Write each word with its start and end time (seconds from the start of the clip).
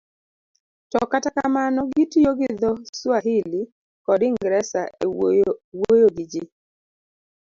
to 0.91 0.99
kata 1.11 1.29
kamano 1.37 1.79
gitiyo 1.93 2.31
gi 2.39 2.49
dho 2.61 2.71
Swahili 2.99 3.61
kod 4.05 4.19
Ingresa 4.29 4.81
e 5.03 5.05
wuoyo 5.79 6.07
gi 6.15 6.25
ji. 6.31 6.43